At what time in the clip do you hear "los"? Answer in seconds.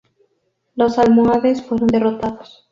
0.73-0.97